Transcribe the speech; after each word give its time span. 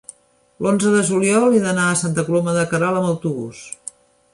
l'onze 0.67 0.93
de 0.95 1.03
juliol 1.11 1.45
he 1.57 1.61
d'anar 1.67 1.85
a 1.91 2.01
Santa 2.03 2.27
Coloma 2.31 2.57
de 2.59 2.65
Queralt 2.75 3.03
amb 3.03 3.15
autobús. 3.15 3.65